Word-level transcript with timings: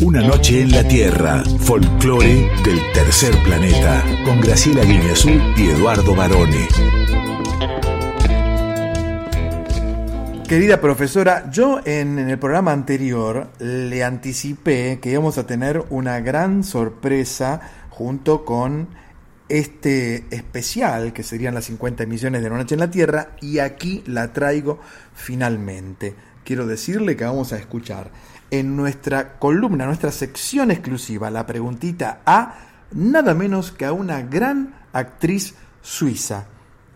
Una 0.00 0.20
noche 0.20 0.60
en 0.60 0.72
la 0.72 0.86
Tierra, 0.86 1.42
folclore 1.60 2.50
del 2.62 2.80
tercer 2.92 3.34
planeta, 3.42 4.04
con 4.26 4.40
Graciela 4.42 4.84
Guineazú 4.84 5.30
y 5.56 5.70
Eduardo 5.70 6.14
Barone. 6.14 7.07
Querida 10.48 10.80
profesora, 10.80 11.50
yo 11.50 11.80
en, 11.84 12.18
el 12.18 12.38
programa 12.38 12.72
anterior 12.72 13.50
le 13.58 14.02
anticipé 14.02 14.98
que 14.98 15.10
íbamos 15.10 15.36
a 15.36 15.46
tener 15.46 15.84
una 15.90 16.20
gran 16.20 16.64
sorpresa 16.64 17.60
junto 17.90 18.46
con 18.46 18.88
este 19.50 20.24
especial 20.34 21.12
que 21.12 21.22
serían 21.22 21.52
las 21.52 21.66
50 21.66 22.04
emisiones 22.04 22.40
de 22.40 22.48
Una 22.48 22.60
Noche 22.60 22.76
en 22.76 22.80
la 22.80 22.90
Tierra 22.90 23.32
y 23.42 23.58
aquí 23.58 24.02
la 24.06 24.32
traigo 24.32 24.80
finalmente. 25.12 26.14
Quiero 26.44 26.66
decirle 26.66 27.14
que 27.14 27.26
vamos 27.26 27.52
a 27.52 27.58
escuchar 27.58 28.10
en 28.50 28.74
nuestra 28.74 29.38
columna, 29.38 29.84
nuestra 29.84 30.12
sección 30.12 30.70
exclusiva, 30.70 31.28
la 31.30 31.44
preguntita 31.44 32.22
a 32.24 32.54
nada 32.92 33.34
menos 33.34 33.70
que 33.70 33.84
a 33.84 33.92
una 33.92 34.22
gran 34.22 34.76
actriz 34.94 35.56
suiza, 35.82 36.46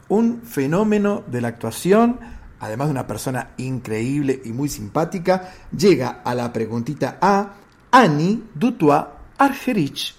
un 0.09 0.41
fenómeno 0.41 1.23
de 1.27 1.43
la 1.43 1.49
actuación, 1.49 2.19
además 2.63 2.87
de 2.87 2.93
una 2.93 3.09
persona 3.09 3.51
increíble 3.57 4.41
y 4.45 4.53
muy 4.53 4.69
simpática, 4.69 5.51
llega 5.77 6.23
a 6.25 6.33
la 6.33 6.53
preguntita 6.53 7.19
A, 7.21 7.55
Annie 7.91 8.45
Dutois 8.55 9.05
Argerich. 9.37 10.15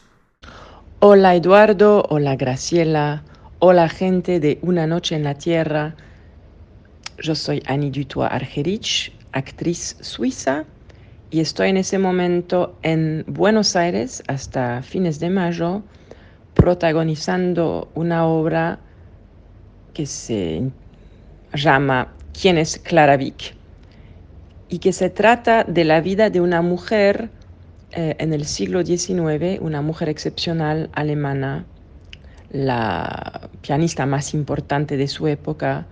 Hola 0.99 1.35
Eduardo, 1.35 2.05
hola 2.09 2.35
Graciela, 2.35 3.23
hola 3.59 3.87
gente 3.87 4.41
de 4.41 4.59
Una 4.61 4.85
Noche 4.85 5.15
en 5.15 5.23
la 5.23 5.35
Tierra. 5.35 5.95
Yo 7.17 7.33
soy 7.33 7.63
Annie 7.65 7.91
Dutois 7.91 8.29
Argerich, 8.29 9.13
actriz 9.31 9.95
suiza, 10.01 10.65
y 11.31 11.39
estoy 11.39 11.69
en 11.69 11.77
ese 11.77 11.97
momento 11.97 12.77
en 12.81 13.23
Buenos 13.25 13.77
Aires 13.77 14.21
hasta 14.27 14.83
fines 14.83 15.21
de 15.21 15.29
mayo 15.29 15.81
protagonizando 16.55 17.89
una 17.95 18.27
obra 18.27 18.79
que 19.93 20.05
se 20.05 20.69
llama 21.53 22.09
quién 22.39 22.57
es 22.57 22.79
Clara 22.79 23.17
Vick 23.17 23.55
y 24.69 24.79
que 24.79 24.91
se 24.91 25.09
trata 25.09 25.63
de 25.63 25.83
la 25.83 26.01
vida 26.01 26.29
de 26.29 26.41
una 26.41 26.61
mujer 26.61 27.29
eh, 27.91 28.15
en 28.17 28.33
el 28.33 28.45
siglo 28.45 28.83
XIX, 28.83 29.59
una 29.61 29.81
mujer 29.81 30.09
excepcional 30.09 30.89
alemana, 30.93 31.65
la 32.51 33.49
pianista 33.61 34.05
más 34.05 34.33
importante 34.33 34.97
de 34.97 35.07
su 35.07 35.27
época, 35.27 35.85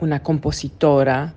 una 0.00 0.22
compositora 0.22 1.34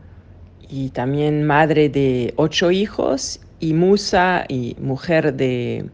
y 0.70 0.90
también 0.92 1.44
madre 1.44 1.90
de 1.90 2.34
ocho 2.38 2.72
hijos 2.72 3.42
y 3.60 3.74
musa 3.74 4.46
y 4.48 4.78
mujer 4.80 5.34
de 5.34 5.90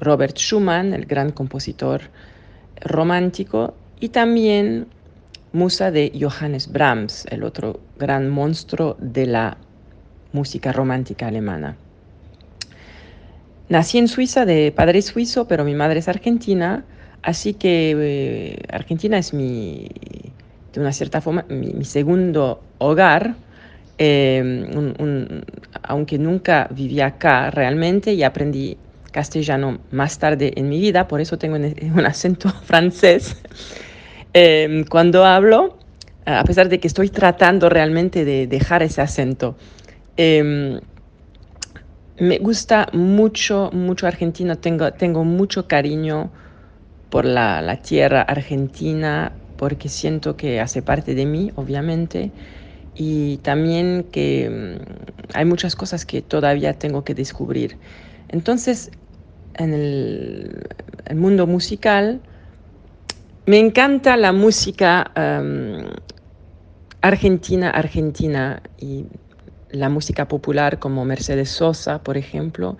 Robert 0.00 0.36
Schumann, 0.36 0.92
el 0.92 1.06
gran 1.06 1.32
compositor 1.32 2.02
romántico, 2.80 3.74
y 3.98 4.10
también 4.10 4.86
musa 5.52 5.90
de 5.90 6.12
Johannes 6.18 6.70
Brahms, 6.70 7.26
el 7.30 7.42
otro 7.42 7.80
gran 7.98 8.28
monstruo 8.28 8.96
de 9.00 9.26
la 9.26 9.56
música 10.32 10.72
romántica 10.72 11.26
alemana. 11.28 11.76
Nací 13.68 13.98
en 13.98 14.08
Suiza 14.08 14.46
de 14.46 14.72
padre 14.72 15.02
suizo, 15.02 15.46
pero 15.46 15.64
mi 15.64 15.74
madre 15.74 15.98
es 15.98 16.08
argentina, 16.08 16.84
así 17.22 17.54
que 17.54 17.94
eh, 17.98 18.62
Argentina 18.70 19.18
es 19.18 19.34
mi, 19.34 19.88
de 20.72 20.80
una 20.80 20.92
cierta 20.92 21.20
forma, 21.20 21.44
mi, 21.48 21.84
segundo 21.84 22.62
hogar, 22.78 23.34
eh, 23.98 24.64
aunque 25.82 26.18
nunca 26.18 26.68
viví 26.70 27.00
acá 27.00 27.50
realmente 27.50 28.14
y 28.14 28.22
aprendí 28.22 28.78
castellano 29.10 29.80
más 29.90 30.18
tarde 30.18 30.52
en 30.56 30.68
mi 30.68 30.80
vida, 30.80 31.08
por 31.08 31.20
eso 31.20 31.36
tengo 31.38 31.56
un 31.94 32.06
acento 32.06 32.48
francés. 32.48 33.36
Em, 34.34 34.84
cuando 34.84 35.24
hablo, 35.24 35.78
a 36.26 36.44
pesar 36.44 36.68
de 36.68 36.78
que 36.80 36.88
estoy 36.88 37.08
tratando 37.08 37.68
realmente 37.68 38.24
de 38.24 38.46
dejar 38.46 38.82
ese 38.82 39.00
acento, 39.00 39.56
em, 40.16 40.80
me 42.18 42.38
gusta 42.38 42.88
mucho, 42.92 43.70
mucho 43.72 44.06
Argentina, 44.06 44.56
tengo, 44.56 44.92
tengo 44.92 45.24
mucho 45.24 45.66
cariño 45.66 46.30
por 47.10 47.24
la, 47.24 47.62
la, 47.62 47.76
tierra 47.76 48.22
argentina, 48.22 49.32
porque 49.56 49.88
siento 49.88 50.36
que 50.36 50.60
hace 50.60 50.82
parte 50.82 51.14
de 51.14 51.24
mí, 51.24 51.52
obviamente, 51.54 52.30
y 52.94 53.38
también 53.38 54.06
que 54.12 54.44
em, 54.46 54.78
hay 55.32 55.44
muchas 55.46 55.74
cosas 55.76 56.04
que 56.04 56.20
todavía 56.22 56.74
tengo 56.74 57.02
que 57.04 57.14
descubrir. 57.14 57.78
Entonces, 58.28 58.90
en 59.54 59.72
el, 59.72 60.66
el 61.06 61.16
mundo 61.16 61.46
musical, 61.46 62.20
me 63.48 63.58
encanta 63.58 64.18
la 64.18 64.32
música 64.32 65.10
em, 65.14 65.88
argentina, 67.00 67.70
argentina 67.70 68.62
y 68.78 69.06
la 69.70 69.88
música 69.88 70.28
popular 70.28 70.78
como 70.78 71.06
Mercedes 71.06 71.48
Sosa, 71.48 72.02
por 72.02 72.18
ejemplo. 72.18 72.76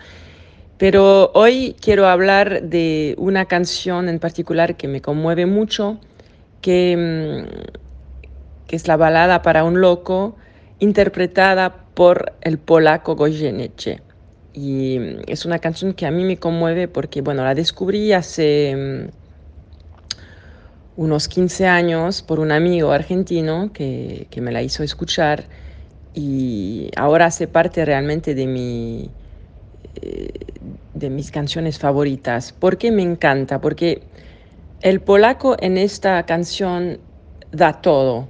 Pero 0.77 1.31
hoy 1.33 1.75
quiero 1.81 2.07
hablar 2.07 2.65
de 2.65 3.15
una 3.17 3.47
canción 3.47 4.11
en 4.11 4.19
particular 4.19 4.77
que 4.77 4.89
me 4.89 5.01
conmueve 5.01 5.47
mucho, 5.47 6.01
que, 6.61 6.93
em, 6.93 7.47
que 8.67 8.77
es 8.77 8.87
la 8.89 8.99
balada 8.99 9.41
para 9.41 9.65
un 9.65 9.81
loco, 9.81 10.37
interpretada 10.81 11.87
por 11.95 12.35
el 12.43 12.59
polaco 12.59 13.17
Goyeneche. 13.17 14.03
Y 14.53 14.97
em, 14.97 15.23
es 15.27 15.47
una 15.47 15.61
canción 15.61 15.95
que 15.95 16.05
a 16.05 16.11
mí 16.11 16.25
me 16.25 16.37
conmueve 16.37 16.89
porque, 16.89 17.23
bueno, 17.23 17.43
la 17.43 17.55
descubrí 17.55 18.13
hace 18.13 19.09
unos 20.99 21.29
15 21.29 21.69
años 21.69 22.23
por 22.23 22.41
un 22.41 22.51
amigo 22.51 22.91
argentino 22.91 23.71
que, 23.73 24.27
que, 24.31 24.41
me 24.41 24.51
la 24.51 24.63
hizo 24.63 24.83
escuchar 24.83 25.45
y 26.13 26.91
ahora 26.97 27.27
hace 27.27 27.47
parte 27.47 27.85
realmente 27.85 28.35
de, 28.35 28.49
mi, 28.49 29.09
eh, 30.03 30.33
de 30.95 31.09
mis 31.09 31.31
canciones 31.31 31.79
favoritas. 31.79 32.53
¿Por 32.53 32.79
qué 32.79 32.91
me 32.91 33.03
encanta? 33.03 33.61
Porque 33.61 34.03
el 34.81 35.01
polaco 35.01 35.55
en 35.61 35.79
esta 35.79 36.21
canción 36.25 36.99
da 37.53 37.75
todo, 37.75 38.27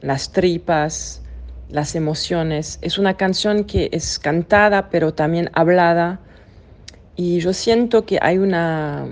las 0.00 0.32
tripas, 0.32 1.22
las 1.68 1.94
emociones. 1.94 2.80
Es 2.82 2.98
una 2.98 3.14
canción 3.14 3.62
que 3.62 3.90
es 3.92 4.18
cantada 4.18 4.90
pero 4.90 5.14
también 5.14 5.50
hablada 5.52 6.18
y 7.14 7.38
yo 7.38 7.52
siento 7.52 8.04
que 8.04 8.18
hay 8.20 8.38
una, 8.38 9.06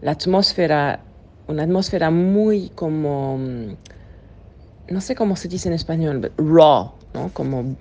la 0.00 0.12
atmósfera 0.12 1.00
una 1.46 1.62
atmósfera 1.62 2.10
muy 2.10 2.70
como, 2.74 3.38
mm, 3.38 3.76
no 4.88 5.00
sé 5.00 5.14
cómo 5.14 5.36
se 5.36 5.48
dice 5.48 5.68
en 5.68 5.74
español, 5.74 6.32
raw, 6.38 6.92
¿no? 7.12 7.30
como 7.32 7.76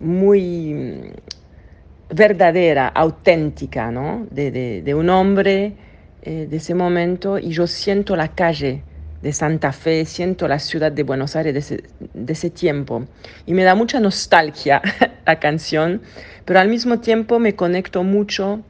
muy 0.00 0.74
mm, 0.74 2.14
verdadera, 2.14 2.88
auténtica, 2.88 3.90
¿no? 3.90 4.26
de, 4.30 4.94
un 4.94 5.10
hombre 5.10 5.74
eh, 6.22 6.46
de 6.48 6.56
ese 6.56 6.74
momento 6.74 7.38
y 7.38 7.50
yo 7.50 7.66
siento 7.66 8.16
la 8.16 8.28
calle 8.28 8.82
de 9.22 9.32
Santa 9.32 9.72
Fe, 9.72 10.04
siento 10.04 10.46
la 10.48 10.58
ciudad 10.58 10.92
de 10.92 11.02
Buenos 11.02 11.34
Aires 11.34 11.54
de 11.54 11.60
ese, 11.60 11.84
de 12.12 12.32
ese 12.32 12.50
tiempo 12.50 13.06
y 13.46 13.54
me 13.54 13.64
da 13.64 13.74
mucha 13.74 14.00
nostalgia 14.00 14.82
la 15.26 15.40
canción, 15.40 16.02
pero 16.44 16.60
al 16.60 16.68
mismo 16.68 17.00
tiempo 17.00 17.38
me 17.38 17.54
conecto 17.54 18.02
mucho 18.02 18.60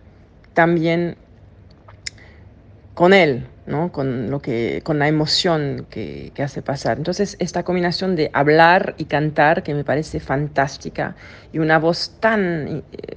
también 0.55 1.17
con 2.95 3.13
él, 3.13 3.49
¿no? 3.67 3.93
con, 3.93 4.31
lo 4.31 4.41
que, 4.41 4.81
con 4.85 4.99
la 4.99 5.09
emoción 5.09 5.87
que, 5.91 6.33
que, 6.35 6.43
hace 6.43 6.63
pasar. 6.63 6.99
Entonces, 6.99 7.37
esta 7.39 7.63
combinación 7.63 8.17
de 8.17 8.31
hablar 8.33 8.95
y 8.99 9.07
cantar 9.07 9.63
que 9.63 9.75
me 9.75 9.85
parece 9.85 10.21
fantástica 10.21 11.17
y 11.53 11.59
una 11.59 11.79
voz 11.79 12.13
tan, 12.21 12.83
eh, 12.93 13.17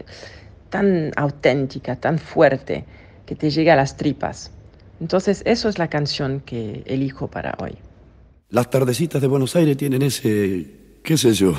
tan 0.69 1.11
auténtica, 1.15 1.95
tan 1.95 2.17
fuerte, 2.19 2.85
que 3.25 3.35
te 3.35 3.49
llega 3.49 3.73
a 3.73 3.75
las 3.75 3.97
tripas. 3.97 4.51
Entonces, 4.99 5.43
eso 5.45 5.69
es 5.69 5.77
la 5.77 5.89
canción 5.89 6.41
que 6.45 6.83
elijo 6.85 7.27
para 7.27 7.55
hoy. 7.59 7.77
Las 8.49 8.69
tardecitas 8.69 9.21
de 9.21 9.27
Buenos 9.27 9.55
Aires 9.55 9.75
tienen 9.75 10.01
ese, 10.01 10.99
qué 11.03 11.17
sé 11.17 11.33
yo, 11.33 11.53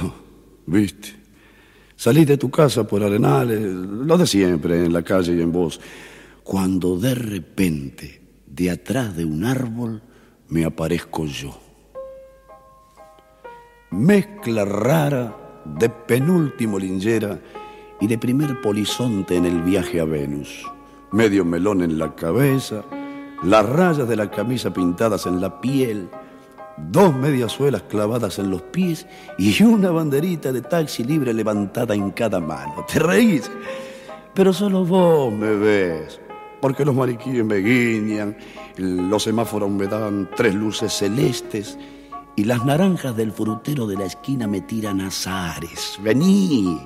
viste. 0.67 1.11
Salís 1.95 2.27
de 2.27 2.39
tu 2.39 2.51
casa 2.51 2.87
por 2.87 3.03
Arenales, 3.03 3.61
lo 3.61 4.17
de 4.17 4.27
siempre, 4.27 4.85
en 4.85 4.93
la 4.93 5.03
calle 5.03 5.35
y 5.35 5.43
en 5.43 5.53
voz, 5.53 5.81
cuando 6.43 6.97
de 6.97 7.15
repente 7.15 8.28
de 8.59 8.73
atrás 8.73 9.17
de 9.17 9.25
un 9.25 9.45
árbol 9.45 10.03
me 10.49 10.65
aparezco 10.65 11.27
yo. 11.27 11.57
Mezcla 13.91 14.65
rara 14.65 15.63
de 15.65 15.89
penúltimo 15.89 16.79
linjera 16.79 17.39
y 18.01 18.09
de 18.09 18.19
primer 18.19 18.61
polizonte 18.61 19.37
en 19.37 19.47
el 19.47 19.63
viaje 19.63 20.01
a 20.01 20.05
Venus. 20.05 20.67
Medio 21.13 21.45
melón 21.45 21.83
en 21.83 21.99
la 21.99 22.17
cabeza, 22.17 22.85
las 23.45 23.65
rayas 23.65 24.09
de 24.09 24.17
la 24.17 24.29
camisa 24.29 24.73
pintadas 24.73 25.27
en 25.27 25.41
la 25.41 25.61
piel, 25.61 26.09
dos 26.77 27.15
mediasuelas 27.15 27.83
clavadas 27.83 28.41
en 28.41 28.51
los 28.51 28.63
pies 28.63 29.07
y 29.39 29.63
una 29.63 29.91
banderita 29.91 30.51
de 30.53 30.63
taxi 30.63 31.05
libre 31.05 31.33
levantada 31.33 31.95
en 31.95 32.11
cada 32.11 32.41
mano. 32.41 32.85
¿Te 32.93 32.99
reís? 32.99 33.49
Pero 34.35 34.53
solo 34.53 34.85
vos 34.85 35.33
me 35.33 35.55
ves, 35.55 36.21
porque 36.61 36.85
los 36.85 36.95
mariquíes 36.95 37.45
me 37.45 37.57
guiñan, 37.57 38.37
los 38.77 39.23
semáforos 39.23 39.71
me 39.71 39.87
dan 39.87 40.29
tres 40.37 40.55
luces 40.55 40.93
celestes 40.93 41.79
y 42.37 42.45
las 42.45 42.65
naranjas 42.65 43.17
del 43.17 43.33
frutero 43.33 43.87
de 43.87 43.97
la 43.97 44.05
esquina 44.05 44.47
me 44.47 44.61
tiran 44.61 45.01
azares. 45.01 45.99
Vení, 46.03 46.79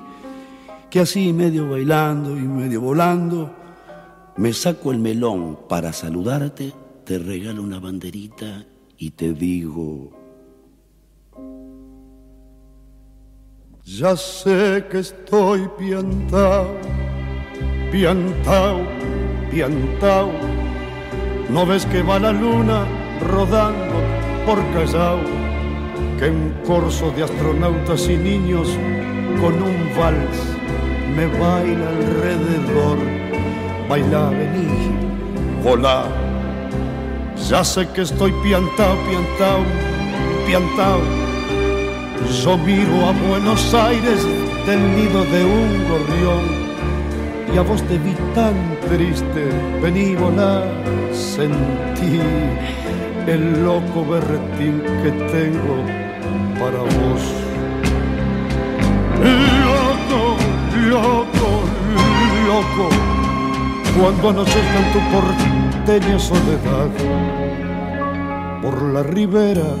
que 0.89 0.99
así 0.99 1.33
medio 1.33 1.69
bailando 1.69 2.37
y 2.37 2.41
medio 2.41 2.81
volando, 2.81 3.51
me 4.37 4.51
saco 4.53 4.91
el 4.91 4.99
melón 4.99 5.59
para 5.69 5.93
saludarte, 5.93 6.73
te 7.03 7.19
regalo 7.19 7.61
una 7.61 7.79
banderita 7.79 8.65
y 8.97 9.11
te 9.11 9.33
digo... 9.33 10.23
Ya 13.85 14.15
sé 14.15 14.85
que 14.89 14.99
estoy 14.99 15.67
piantao, 15.77 16.73
piantao, 17.91 18.79
piantao. 19.53 20.31
¿No 21.49 21.65
ves 21.65 21.85
que 21.85 22.01
va 22.01 22.17
la 22.19 22.31
luna 22.31 22.85
rodando 23.21 23.95
por 24.45 24.59
Callao? 24.73 25.19
que 26.19 26.29
un 26.29 26.53
corso 26.65 27.11
de 27.11 27.23
astronautas 27.23 28.07
y 28.09 28.17
niños 28.17 28.67
con 29.39 29.53
un 29.61 29.77
vals 29.97 30.37
me 31.15 31.27
baila 31.27 31.89
alrededor. 31.89 32.97
Baila, 33.89 34.29
vení, 34.29 34.95
volá. 35.63 36.05
Ya 37.49 37.63
sé 37.63 37.87
que 37.93 38.01
estoy 38.01 38.31
piantao, 38.43 38.95
piantao, 39.07 39.61
piantao. 40.47 41.01
Yo 42.43 42.57
miro 42.57 42.95
a 43.09 43.11
Buenos 43.27 43.73
Aires 43.73 44.25
del 44.65 44.81
nido 44.95 45.23
de 45.25 45.43
un 45.43 45.69
gorrión 45.89 46.62
y 47.53 47.57
a 47.57 47.61
vos 47.61 47.81
te 47.83 47.97
vi 47.97 48.13
tan 48.33 48.55
triste. 48.89 49.49
Vení, 49.81 50.15
volá, 50.15 50.63
sentí 51.11 52.19
el 53.27 53.63
loco 53.63 54.05
berretín 54.05 54.81
que 55.03 55.11
tengo 55.31 55.77
para 56.59 56.79
vos. 56.79 57.21
Loco, 59.65 60.37
loco, 60.89 61.49
loco, 62.47 62.89
cuando 63.99 64.29
anochezca 64.29 64.79
en 64.79 64.93
tu 64.93 65.01
porteña 65.13 66.19
soledad, 66.19 66.89
por 68.61 68.81
la 68.93 69.03
ribera 69.03 69.75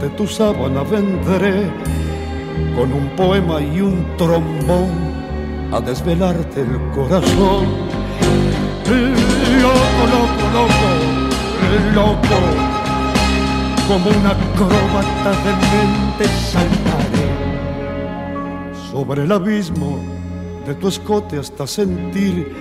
de 0.00 0.08
tu 0.10 0.26
sábana 0.26 0.82
vendré 0.82 1.68
con 2.76 2.92
un 2.92 3.08
poema 3.16 3.60
y 3.60 3.80
un 3.80 4.06
trombón 4.16 5.11
a 5.72 5.80
desvelarte 5.80 6.60
el 6.60 6.90
corazón. 6.94 7.66
Loco, 9.62 10.02
loco, 10.14 10.44
loco, 10.52 10.88
loco 11.94 12.82
como 13.88 14.10
una 14.10 14.30
acróbata 14.30 15.30
de 15.44 15.52
mente 15.72 16.24
saltaré 16.50 17.28
sobre 18.90 19.24
el 19.24 19.32
abismo 19.32 19.98
de 20.66 20.74
tu 20.76 20.88
escote 20.88 21.38
hasta 21.38 21.66
sentir 21.66 22.54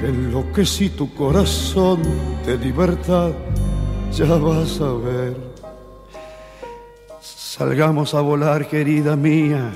que 0.00 0.06
enloquecí 0.06 0.90
tu 0.90 1.14
corazón 1.14 2.02
de 2.44 2.58
libertad, 2.58 3.30
ya 4.12 4.34
vas 4.36 4.80
a 4.80 4.92
ver. 4.92 5.36
Salgamos 7.20 8.14
a 8.14 8.20
volar, 8.20 8.66
querida 8.66 9.14
mía, 9.16 9.70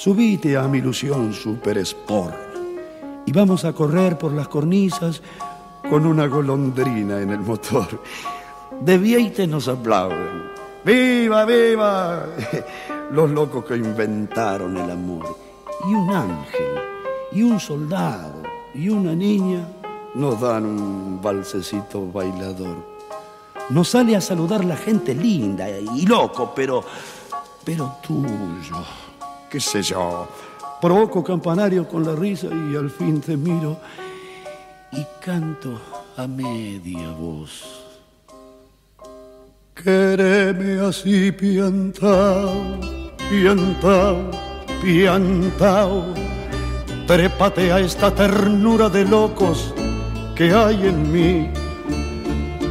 subite 0.00 0.56
a 0.56 0.66
mi 0.66 0.78
ilusión 0.78 1.34
super 1.34 1.76
sport 1.76 2.34
y 3.26 3.32
vamos 3.32 3.66
a 3.66 3.74
correr 3.74 4.16
por 4.16 4.32
las 4.32 4.48
cornisas 4.48 5.20
con 5.90 6.06
una 6.06 6.26
golondrina 6.26 7.20
en 7.20 7.28
el 7.28 7.40
motor 7.40 8.00
de 8.80 8.96
Vieite 8.96 9.46
nos 9.46 9.68
aplauden. 9.68 10.48
¡Viva, 10.82 11.44
viva! 11.44 12.24
Los 13.12 13.30
locos 13.30 13.66
que 13.66 13.76
inventaron 13.76 14.74
el 14.78 14.90
amor. 14.90 15.36
Y 15.86 15.92
un 15.92 16.08
ángel, 16.08 16.78
y 17.32 17.42
un 17.42 17.60
soldado, 17.60 18.42
y 18.72 18.88
una 18.88 19.14
niña 19.14 19.68
nos 20.14 20.40
dan 20.40 20.64
un 20.64 21.20
balsecito 21.20 22.10
bailador. 22.10 22.86
Nos 23.68 23.88
sale 23.88 24.16
a 24.16 24.20
saludar 24.22 24.64
la 24.64 24.76
gente 24.78 25.14
linda 25.14 25.68
y 25.68 26.06
loco, 26.06 26.52
pero, 26.56 26.82
pero 27.62 27.96
tuyo, 28.02 28.82
qué 29.50 29.60
sé 29.60 29.82
yo. 29.82 30.28
Provoco 30.80 31.22
campanario 31.22 31.86
con 31.86 32.04
la 32.06 32.14
risa 32.14 32.46
y 32.46 32.76
al 32.76 32.88
fin 32.88 33.20
te 33.20 33.36
miro 33.36 33.78
y 34.92 35.04
canto 35.20 35.78
a 36.16 36.26
media 36.26 37.10
voz. 37.10 37.84
Quereme 39.74 40.80
así 40.80 41.32
piantao, 41.32 42.78
piantao, 43.28 44.30
piantao. 44.82 46.14
Trépate 47.06 47.72
a 47.72 47.80
esta 47.80 48.14
ternura 48.14 48.88
de 48.88 49.04
locos 49.04 49.74
que 50.36 50.52
hay 50.52 50.86
en 50.86 51.12
mí. 51.12 51.50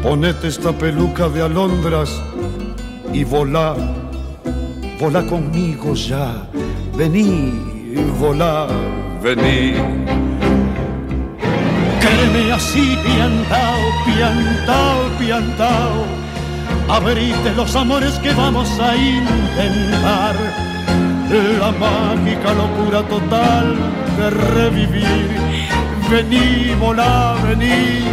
Ponete 0.02 0.48
esta 0.48 0.72
peluca 0.72 1.28
de 1.30 1.42
alondras 1.42 2.10
y 3.12 3.24
volá, 3.24 3.76
volá 5.00 5.26
conmigo 5.26 5.94
ya. 5.94 6.48
Vení, 7.00 7.54
volá, 8.20 8.68
vení. 9.22 9.72
Quereme 12.02 12.52
así 12.52 12.98
piantao, 13.04 13.80
piantao, 14.04 15.00
piantao 15.18 16.20
abrite 16.90 17.54
los 17.56 17.74
amores 17.78 18.20
que 18.20 18.34
vamos 18.34 18.68
a 18.82 18.98
intentar. 18.98 20.36
La 21.62 21.72
mágica 21.72 22.54
locura 22.54 23.02
total 23.04 23.78
de 24.18 24.30
revivir. 24.30 25.30
Vení, 26.10 26.76
volá, 26.82 27.38
vení. 27.46 28.04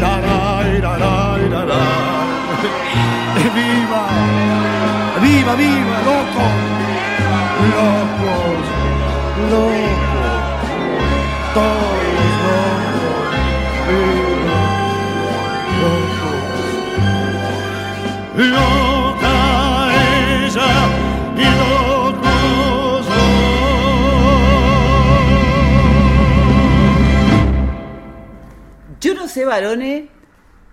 La, 0.00 0.20
la, 0.20 0.62
la, 0.84 0.98
la, 0.98 1.36
la, 1.52 1.64
la. 1.64 1.84
Viva, 3.56 4.04
viva, 5.20 5.54
viva, 5.56 5.96
loco. 6.06 6.83
Locos, 7.64 8.66
locos, 9.50 10.44
todos 11.54 12.04
locos. 12.44 13.28
Viva, 13.88 14.62
locos. 15.80 16.44
Loca 18.36 19.36
ella 20.44 20.72
y 21.36 21.40
Yo 29.00 29.12
no 29.14 29.28
sé, 29.28 29.44
varones, 29.44 30.04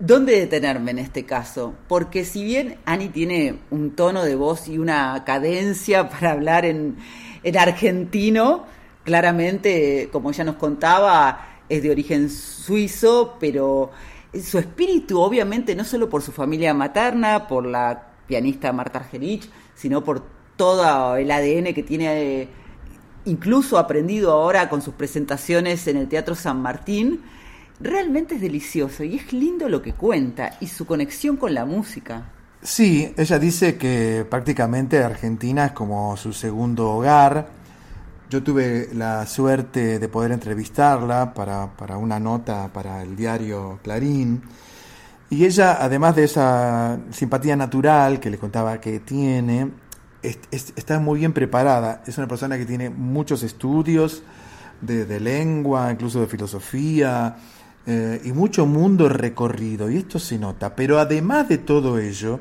dónde 0.02 0.40
detenerme 0.40 0.92
en 0.92 1.00
este 1.00 1.26
caso, 1.26 1.76
porque 1.88 2.26
si 2.26 2.44
bien 2.44 2.78
Ani 2.86 3.10
tiene 3.10 3.60
un 3.70 3.92
tono 3.92 4.24
de 4.24 4.36
voz 4.36 4.68
y 4.68 4.78
una 4.78 5.24
cadencia 5.24 6.10
para 6.10 6.32
hablar 6.32 6.66
en, 6.66 6.98
en 7.44 7.58
argentino, 7.58 8.66
claramente, 9.04 10.10
como 10.12 10.32
ella 10.32 10.44
nos 10.44 10.56
contaba, 10.56 11.48
es 11.70 11.84
de 11.84 11.92
origen 11.92 12.30
suizo, 12.30 13.38
pero 13.40 13.92
su 14.44 14.58
espíritu, 14.58 15.20
obviamente, 15.22 15.76
no 15.76 15.84
solo 15.84 16.10
por 16.10 16.22
su 16.22 16.32
familia 16.32 16.74
materna, 16.74 17.48
por 17.48 17.66
la 17.66 18.08
pianista 18.28 18.74
Marta 18.74 19.00
Argerich, 19.00 19.50
sino 19.76 20.04
por 20.04 20.24
todo 20.56 21.16
el 21.16 21.30
ADN 21.30 21.74
que 21.74 21.84
tiene, 21.84 22.48
incluso 23.26 23.78
aprendido 23.78 24.32
ahora 24.32 24.68
con 24.68 24.82
sus 24.82 24.96
presentaciones 24.96 25.88
en 25.88 25.98
el 25.98 26.08
Teatro 26.08 26.34
San 26.36 26.62
Martín, 26.62 27.22
realmente 27.82 28.36
es 28.36 28.42
delicioso 28.42 29.04
y 29.04 29.16
es 29.16 29.34
lindo 29.34 29.70
lo 29.70 29.82
que 29.82 29.94
cuenta 29.94 30.58
y 30.60 30.68
su 30.68 30.86
conexión 30.86 31.38
con 31.38 31.54
la 31.54 31.66
música. 31.66 32.32
Sí, 32.62 33.14
ella 33.18 33.40
dice 33.40 33.78
que 33.78 34.26
prácticamente 34.30 35.04
Argentina 35.04 35.66
es 35.66 35.72
como 35.72 36.16
su 36.16 36.32
segundo 36.32 36.92
hogar 36.92 37.62
yo 38.32 38.42
tuve 38.42 38.88
la 38.94 39.26
suerte 39.26 40.00
de 40.00 40.08
poder 40.08 40.32
entrevistarla 40.32 41.34
para, 41.34 41.76
para 41.76 41.98
una 41.98 42.18
nota 42.18 42.72
para 42.72 43.04
el 43.04 43.18
diario 43.18 43.80
Clarín. 43.84 44.42
Y 45.30 45.44
ella, 45.44 45.84
además 45.84 46.16
de 46.16 46.24
esa 46.24 46.98
simpatía 47.12 47.58
natural 47.58 48.22
que 48.22 48.30
le 48.30 48.38
contaba 48.38 48.80
que 48.80 49.02
tiene, 49.02 49.72
está 50.22 50.98
muy 51.02 51.20
bien 51.20 51.34
preparada. 51.34 52.04
Es 52.08 52.18
una 52.18 52.30
persona 52.30 52.58
que 52.58 52.66
tiene 52.66 52.90
muchos 52.90 53.44
estudios 53.44 54.24
de, 54.80 55.20
lengua, 55.20 55.92
incluso 55.92 56.22
de 56.22 56.28
filosofía, 56.28 57.36
eh, 57.86 58.22
y 58.24 58.32
mucho 58.32 58.66
mundo 58.66 59.10
recorrido. 59.10 59.90
Y 59.90 59.98
esto 59.98 60.20
se 60.20 60.38
nota. 60.38 60.76
Pero 60.76 61.00
además 61.00 61.50
de 61.50 61.58
todo 61.58 62.00
ello, 62.00 62.40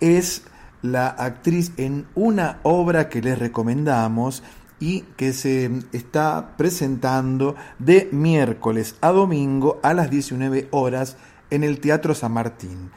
es 0.00 0.42
la 0.82 1.08
actriz 1.08 1.72
en 1.76 2.06
una 2.14 2.60
obra 2.62 3.08
que 3.08 3.20
les 3.20 3.38
recomendamos 3.38 4.42
y 4.78 5.02
que 5.16 5.32
se 5.32 5.70
está 5.92 6.56
presentando 6.56 7.54
de 7.78 8.08
miércoles 8.12 8.96
a 9.02 9.10
domingo 9.10 9.78
a 9.82 9.92
las 9.92 10.10
19 10.10 10.68
horas 10.70 11.16
en 11.50 11.64
el 11.64 11.80
Teatro 11.80 12.14
San 12.14 12.32
Martín, 12.32 12.90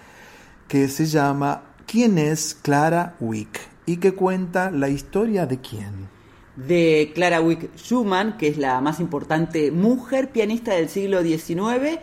que 0.69 0.87
se 0.87 1.05
llama 1.05 1.63
¿Quién 1.85 2.17
es 2.17 2.55
Clara 2.55 3.15
Wick? 3.19 3.73
y 3.85 3.97
que 3.97 4.13
cuenta 4.13 4.71
la 4.71 4.89
historia 4.89 5.45
de 5.45 5.59
quién. 5.59 6.12
De 6.55 7.11
Clara 7.15 7.41
Wick 7.41 7.75
Schumann, 7.77 8.37
que 8.37 8.47
es 8.47 8.57
la 8.57 8.79
más 8.81 8.99
importante 8.99 9.71
mujer 9.71 10.31
pianista 10.31 10.73
del 10.73 10.89
siglo 10.89 11.23
XIX 11.23 11.99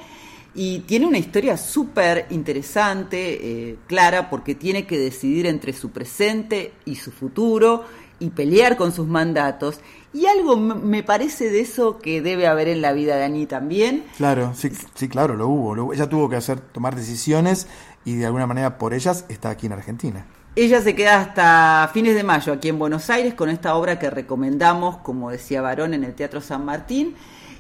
y 0.54 0.80
tiene 0.80 1.06
una 1.06 1.18
historia 1.18 1.56
súper 1.56 2.26
interesante, 2.30 3.70
eh, 3.70 3.76
clara, 3.86 4.30
porque 4.30 4.54
tiene 4.54 4.86
que 4.86 4.98
decidir 4.98 5.46
entre 5.46 5.72
su 5.72 5.90
presente 5.90 6.72
y 6.84 6.96
su 6.96 7.12
futuro 7.12 7.84
y 8.18 8.30
pelear 8.30 8.76
con 8.76 8.92
sus 8.92 9.06
mandatos. 9.06 9.80
Y 10.12 10.26
algo 10.26 10.56
me 10.56 11.04
parece 11.04 11.50
de 11.50 11.60
eso 11.60 11.98
que 11.98 12.20
debe 12.20 12.48
haber 12.48 12.68
en 12.68 12.82
la 12.82 12.92
vida 12.92 13.16
de 13.16 13.24
Annie 13.24 13.46
también. 13.46 14.04
Claro, 14.16 14.52
sí, 14.54 14.70
sí 14.94 15.08
claro, 15.08 15.36
lo 15.36 15.48
hubo, 15.48 15.92
Ella 15.92 16.08
tuvo 16.08 16.28
que 16.28 16.36
hacer, 16.36 16.60
tomar 16.60 16.96
decisiones 16.96 17.68
y 18.04 18.16
de 18.16 18.26
alguna 18.26 18.46
manera 18.46 18.76
por 18.76 18.92
ellas 18.92 19.24
está 19.28 19.50
aquí 19.50 19.66
en 19.66 19.72
Argentina. 19.72 20.26
Ella 20.62 20.82
se 20.82 20.94
queda 20.94 21.22
hasta 21.22 21.90
fines 21.94 22.14
de 22.14 22.22
mayo 22.22 22.52
aquí 22.52 22.68
en 22.68 22.78
Buenos 22.78 23.08
Aires 23.08 23.32
con 23.32 23.48
esta 23.48 23.74
obra 23.76 23.98
que 23.98 24.10
recomendamos, 24.10 24.98
como 24.98 25.30
decía 25.30 25.62
Barón, 25.62 25.94
en 25.94 26.04
el 26.04 26.12
Teatro 26.12 26.42
San 26.42 26.66
Martín. 26.66 27.14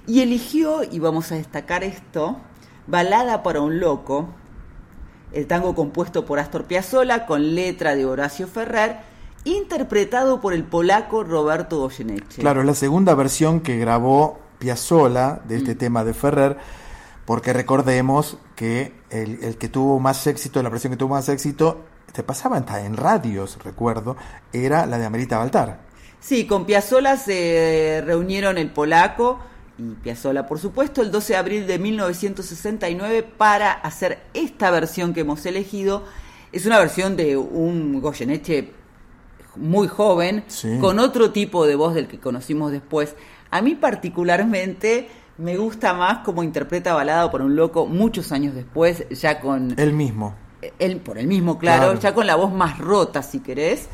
Y 0.06 0.20
eligió, 0.20 0.82
y 0.82 0.98
vamos 0.98 1.32
a 1.32 1.36
destacar 1.36 1.82
esto, 1.82 2.36
Balada 2.86 3.42
para 3.42 3.62
un 3.62 3.80
loco, 3.80 4.28
el 5.32 5.46
tango 5.46 5.74
compuesto 5.74 6.26
por 6.26 6.40
Astor 6.40 6.64
Piazzolla 6.64 7.24
con 7.24 7.54
letra 7.54 7.96
de 7.96 8.04
Horacio 8.04 8.46
Ferrer, 8.46 8.98
interpretado 9.44 10.42
por 10.42 10.52
el 10.52 10.64
polaco 10.64 11.24
Roberto 11.24 11.78
Goyeneche. 11.78 12.42
Claro, 12.42 12.60
es 12.60 12.66
la 12.66 12.74
segunda 12.74 13.14
versión 13.14 13.60
que 13.60 13.78
grabó 13.78 14.40
Piazzolla 14.58 15.40
de 15.48 15.56
este 15.56 15.74
mm. 15.74 15.78
tema 15.78 16.04
de 16.04 16.12
Ferrer, 16.12 16.58
porque 17.24 17.54
recordemos 17.54 18.36
que 18.56 18.92
el, 19.08 19.56
que 19.56 19.70
tuvo 19.70 19.98
más 20.00 20.26
éxito, 20.26 20.62
la 20.62 20.68
versión 20.68 20.92
que 20.92 20.98
tuvo 20.98 21.14
más 21.14 21.30
éxito, 21.30 21.86
se 22.14 22.22
pasaba 22.22 22.58
en 22.58 22.96
radios, 22.96 23.58
recuerdo, 23.62 24.16
era 24.52 24.86
la 24.86 24.98
de 24.98 25.06
Amerita 25.06 25.38
Baltar. 25.38 25.80
Sí, 26.20 26.46
con 26.46 26.66
Piazzolla 26.66 27.16
se 27.16 28.02
reunieron 28.04 28.58
el 28.58 28.70
polaco, 28.70 29.38
y 29.78 29.94
Piazzolla, 29.94 30.46
por 30.46 30.58
supuesto, 30.58 31.00
el 31.00 31.10
12 31.10 31.32
de 31.32 31.38
abril 31.38 31.66
de 31.66 31.78
1969 31.78 33.22
para 33.22 33.72
hacer 33.72 34.18
esta 34.34 34.70
versión 34.70 35.14
que 35.14 35.20
hemos 35.20 35.46
elegido. 35.46 36.04
Es 36.52 36.66
una 36.66 36.78
versión 36.78 37.16
de 37.16 37.36
un 37.36 38.00
Goyeneche 38.02 38.72
muy 39.56 39.88
joven, 39.88 40.44
con 40.80 40.98
otro 40.98 41.30
tipo 41.32 41.66
de 41.66 41.76
voz 41.76 41.94
del 41.94 42.08
que 42.08 42.18
conocimos 42.18 42.72
después. 42.72 43.16
A 43.50 43.62
mí 43.62 43.74
particularmente 43.74 45.08
me 45.38 45.56
gusta 45.56 45.94
más 45.94 46.18
cómo 46.18 46.42
interpreta 46.42 46.92
Balada 46.92 47.30
por 47.30 47.40
un 47.40 47.56
loco 47.56 47.86
muchos 47.86 48.30
años 48.32 48.54
después, 48.54 49.08
ya 49.10 49.40
con... 49.40 49.74
El 49.78 49.94
mismo. 49.94 50.34
Él, 50.78 50.98
por 50.98 51.18
el 51.18 51.26
mismo, 51.26 51.58
claro, 51.58 51.98
ya 51.98 52.14
con 52.14 52.26
la 52.26 52.36
voz 52.36 52.52
más 52.52 52.78
rota, 52.78 53.22
si 53.22 53.40
querés. 53.40 53.88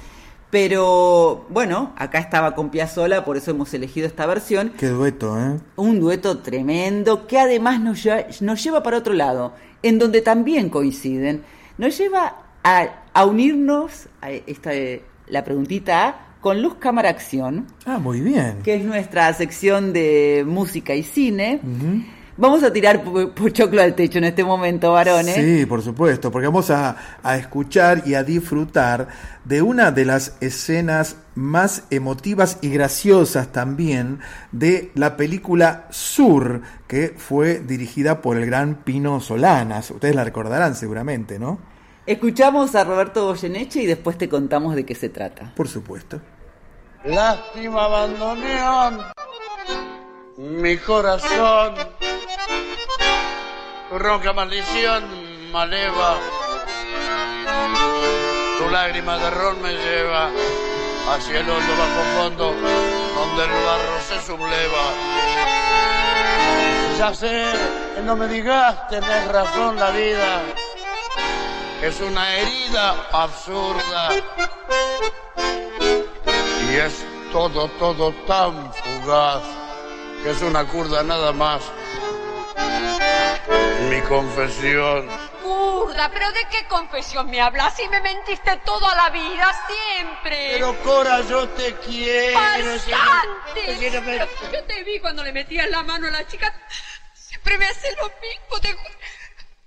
Pero 0.51 1.45
bueno, 1.49 1.93
acá 1.97 2.19
estaba 2.19 2.55
con 2.55 2.71
Piazzola, 2.71 3.25
por 3.25 3.37
eso 3.37 3.51
hemos 3.51 3.75
elegido 3.75 4.07
esta 4.07 4.27
versión. 4.27 4.73
Qué 4.79 4.89
dueto, 4.89 5.39
¿eh? 5.39 5.59
Un 5.75 6.01
dueto 6.01 6.39
tremendo 6.39 7.27
que 7.27 7.39
además 7.39 7.81
nos 7.81 8.03
lleva, 8.03 8.25
nos 8.41 8.63
lleva 8.63 8.83
para 8.83 8.99
otro 8.99 9.13
lado, 9.13 9.55
en 9.83 9.99
donde 9.99 10.23
también 10.23 10.71
coinciden. 10.71 11.43
Nos 11.79 11.99
lleva 11.99 12.37
a, 12.63 13.25
unirnos 13.25 14.09
a 14.21 14.31
esta, 14.31 14.71
la 15.27 15.45
preguntita 15.45 16.09
A 16.09 16.27
con 16.41 16.63
Luz 16.63 16.77
Cámara 16.77 17.11
Acción. 17.11 17.67
Ah, 17.85 17.99
muy 17.99 18.21
bien. 18.21 18.61
Que 18.63 18.77
es 18.77 18.85
nuestra 18.85 19.33
sección 19.35 19.93
de 19.93 20.45
música 20.47 20.95
y 20.95 21.03
cine. 21.03 21.61
Vamos 22.39 22.63
a 22.63 22.71
tirar 22.71 23.03
pochoclo 23.35 23.81
al 23.81 23.95
techo 23.95 24.19
en 24.19 24.25
este 24.25 24.45
momento, 24.45 24.93
varones. 24.93 25.35
Sí, 25.35 25.65
por 25.65 25.81
supuesto, 25.81 26.31
porque 26.31 26.47
vamos 26.47 26.71
a, 26.71 26.97
escuchar 27.39 28.03
y 28.05 28.13
a 28.13 28.23
disfrutar 28.23 29.09
de 29.45 29.63
una 29.63 29.91
de 29.91 30.05
las 30.05 30.37
escenas 30.41 31.17
más 31.35 31.85
emotivas 31.89 32.59
y 32.61 32.69
graciosas 32.69 33.53
también 33.53 34.21
de 34.53 34.91
la 34.95 35.17
película 35.17 35.87
Sur, 35.91 36.61
que 36.87 37.15
fue 37.17 37.61
dirigida 37.61 38.21
por 38.21 38.37
el 38.37 38.45
gran 38.45 38.75
Pino 38.85 39.19
Solanas. 39.21 39.91
Ustedes 39.91 40.15
la 40.15 40.25
recordarán 40.25 40.75
seguramente, 40.75 41.39
¿no? 41.39 41.59
Escuchamos 42.05 42.75
a 42.75 42.85
Roberto 42.85 43.25
Goyeneche 43.25 43.83
y 43.83 43.87
después 43.87 44.19
te 44.19 44.29
contamos 44.29 44.75
de 44.75 44.85
qué 44.85 44.95
se 44.95 45.09
trata. 45.09 45.53
Por 45.57 45.69
supuesto. 45.69 46.21
Lástima 47.03 47.85
abandoneón 47.85 49.01
mi 50.37 50.77
corazón 50.77 51.75
tu 53.89 53.99
ronca 53.99 54.33
maldición 54.33 55.05
maleva, 55.53 56.17
tu 58.59 58.69
lágrima 58.71 59.17
de 59.19 59.31
ron 59.31 59.63
me 59.63 59.73
lleva 59.73 60.31
hacia 61.13 61.41
el 61.41 61.49
hondo 61.49 61.73
bajo 61.79 62.03
fondo 62.17 62.55
donde 63.15 63.45
el 63.45 63.51
barro 63.51 64.01
se 64.09 64.21
subleva. 64.27 64.85
Ya 66.99 67.15
sé, 67.15 67.45
no 68.05 68.17
me 68.17 68.27
digas, 68.27 68.89
tenés 68.89 69.29
razón 69.29 69.77
la 69.77 69.91
vida, 69.91 70.43
es 71.83 72.01
una 72.01 72.35
herida 72.37 72.97
absurda 73.13 74.09
y 76.71 76.75
es 76.75 77.05
todo, 77.31 77.69
todo 77.79 78.13
tan 78.27 78.73
fugaz 78.73 79.43
que 80.23 80.31
es 80.31 80.43
una 80.43 80.65
curda 80.65 81.03
nada 81.03 81.33
más 81.33 81.61
mi 83.89 84.01
confesión. 84.03 85.09
Curda, 85.43 86.11
pero 86.13 86.31
¿de 86.33 86.45
qué 86.51 86.67
confesión 86.67 87.31
me 87.31 87.41
hablas? 87.41 87.77
Si 87.77 87.89
me 87.89 88.01
mentiste 88.01 88.57
toda 88.65 88.95
la 88.95 89.11
vida, 89.11 89.55
siempre. 89.67 90.51
Pero 90.53 90.77
Cora, 90.83 91.21
yo 91.23 91.49
te 91.51 91.75
quiero. 91.77 92.39
¡Bastante! 92.39 93.93
Yo 94.53 94.65
te 94.65 94.85
vi 94.85 94.99
cuando 95.01 95.23
le 95.23 95.33
metías 95.33 95.69
la 95.69 95.83
mano 95.83 96.09
a 96.09 96.11
la 96.11 96.27
chica. 96.27 96.53
Siempre 97.15 97.59
me 97.59 97.67
hace 97.67 97.95
lo 97.97 98.11
mismo. 98.21 98.61
Te, 98.61 98.77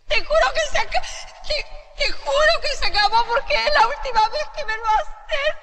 te 0.07 0.25
juro 0.25 0.53
que 0.53 0.61
se 0.71 0.77
acabó. 0.79 1.05
Te, 1.97 2.11
juro 2.11 2.61
que 2.61 2.77
se 2.77 2.85
acabó 2.85 3.25
porque 3.25 3.53
es 3.55 3.73
la 3.73 3.87
última 3.87 4.29
vez 4.29 4.43
que 4.55 4.65
me 4.65 4.77
lo 4.77 4.85
haces. 4.85 5.55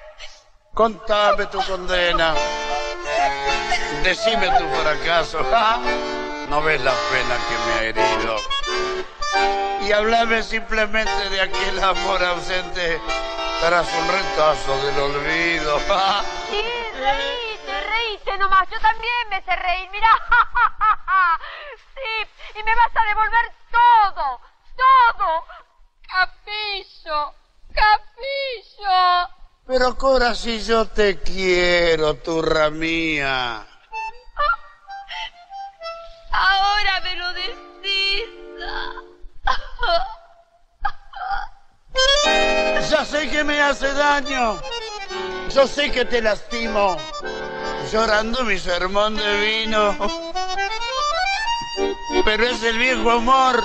Contame 0.73 1.45
tu 1.47 1.63
condena. 1.63 2.35
Decime 4.03 4.49
tu 4.57 4.67
fracaso. 4.81 5.39
No 6.49 6.61
ves 6.61 6.81
la 6.81 6.93
pena 7.11 7.37
que 7.47 7.57
me 7.65 7.73
ha 7.73 7.83
herido. 7.83 8.37
Y 9.81 9.91
hablame 9.91 10.43
simplemente 10.43 11.29
de 11.29 11.41
aquel 11.41 11.83
amor 11.83 12.23
ausente 12.23 13.01
tras 13.59 13.87
un 13.93 14.07
retazo 14.07 14.77
del 14.85 14.99
olvido. 14.99 15.79
Sí, 16.49 16.63
reíste, 16.93 17.81
reíste 17.89 18.37
nomás. 18.37 18.67
Yo 18.69 18.79
también 18.79 19.29
me 19.29 19.41
sé 19.43 19.55
reír, 19.55 19.89
mira. 19.91 20.07
Sí, 21.95 22.59
y 22.59 22.63
me 22.63 22.75
vas 22.75 22.91
a 22.95 23.05
devolver 23.07 23.51
todo, 23.71 24.39
todo. 24.77 25.45
Capillo, 26.07 27.33
capillo. 27.73 29.33
Pero 29.65 29.97
Cora, 29.97 30.33
si 30.33 30.63
yo 30.63 30.85
te 30.85 31.19
quiero, 31.19 32.15
turra 32.15 32.69
mía. 32.69 33.65
Ahora 36.31 37.01
me 37.03 37.15
lo 37.15 37.33
decís. 37.33 38.25
Ya 42.89 43.05
sé 43.05 43.29
que 43.29 43.43
me 43.43 43.61
hace 43.61 43.91
daño. 43.93 44.59
Yo 45.53 45.67
sé 45.67 45.91
que 45.91 46.05
te 46.05 46.21
lastimo. 46.21 46.97
Llorando 47.91 48.43
mi 48.43 48.57
sermón 48.57 49.15
de 49.15 49.39
vino. 49.39 49.95
Pero 52.25 52.45
es 52.45 52.63
el 52.63 52.77
viejo 52.77 53.11
amor 53.11 53.63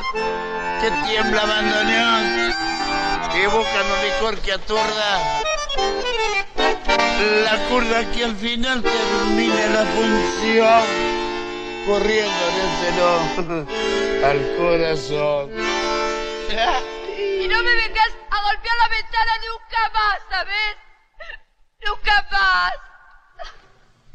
que 0.81 0.91
tiembla 1.07 1.43
abandoneón. 1.43 2.55
Que 3.33 3.47
busca 3.49 3.83
un 3.83 4.07
licor 4.07 4.39
que 4.41 4.53
aturda. 4.53 5.41
La 7.45 7.57
curda 7.69 8.11
que 8.13 8.25
al 8.25 8.37
final 8.37 8.83
termine 8.83 9.69
la 9.69 9.85
función 9.87 11.12
corriendo 11.87 12.45
en 12.89 14.25
al 14.25 14.57
corazón. 14.57 15.51
Y 17.19 17.49
no 17.49 17.63
me 17.63 17.75
vengas 17.75 18.13
a 18.31 18.43
golpear 18.43 18.77
la 18.77 18.89
ventana 18.89 19.33
nunca 19.49 19.91
más, 19.93 20.19
¿sabes? 20.31 20.77
Nunca 21.85 22.27
más. 22.31 22.73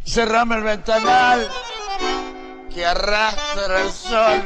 Cerrame 0.06 0.56
el 0.56 0.64
ventanal 0.64 1.50
que 2.74 2.86
arrastra 2.86 3.82
el 3.82 3.92
sol. 3.92 4.44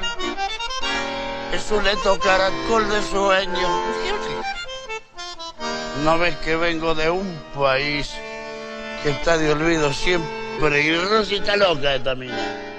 Es 1.54 1.70
un 1.70 1.84
lento 1.84 2.20
caracol 2.20 2.90
de 2.90 3.02
sueño. 3.04 3.84
No 6.04 6.18
ves 6.18 6.36
que 6.38 6.56
vengo 6.56 6.96
de 6.96 7.10
un 7.12 7.44
país 7.54 8.12
que 9.04 9.12
está 9.12 9.38
de 9.38 9.52
olvido 9.52 9.94
siempre 9.94 10.82
y 10.82 10.98
Rosita 10.98 11.56
loca 11.56 11.96
esta 11.96 12.16
mina. 12.16 12.71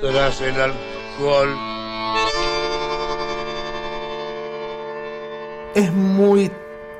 Tras 0.00 0.40
el 0.40 0.54
alcohol. 0.60 1.56
Es 5.74 5.92
muy 5.92 6.50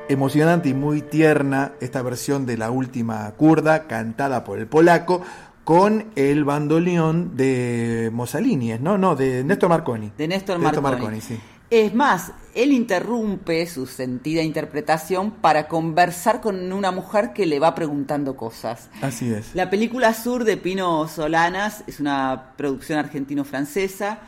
emocionante 0.09 0.69
y 0.69 0.73
muy 0.73 1.01
tierna 1.01 1.73
esta 1.79 2.01
versión 2.01 2.45
de 2.45 2.57
la 2.57 2.71
última 2.71 3.31
kurda 3.31 3.87
cantada 3.87 4.43
por 4.43 4.59
el 4.59 4.67
polaco 4.67 5.21
con 5.63 6.11
el 6.15 6.43
bandoneón 6.43 7.35
de 7.35 8.09
Mussolini, 8.13 8.77
¿no? 8.79 8.97
No, 8.97 9.15
de 9.15 9.43
Néstor 9.43 9.69
Marconi. 9.69 10.11
De 10.17 10.27
Néstor 10.27 10.59
Marconi. 10.59 11.21
sí. 11.21 11.39
Es 11.69 11.93
más, 11.95 12.31
él 12.55 12.71
interrumpe 12.71 13.67
su 13.67 13.85
sentida 13.85 14.41
interpretación 14.41 15.31
para 15.31 15.67
conversar 15.67 16.39
con 16.39 16.71
una 16.71 16.91
mujer 16.91 17.33
que 17.33 17.45
le 17.45 17.59
va 17.59 17.75
preguntando 17.75 18.37
cosas. 18.37 18.89
Así 19.01 19.31
es. 19.31 19.53
La 19.53 19.69
película 19.69 20.13
Sur 20.13 20.45
de 20.45 20.55
Pino 20.55 21.07
Solanas 21.09 21.83
es 21.85 21.99
una 21.99 22.53
producción 22.55 22.97
argentino-francesa. 22.97 24.19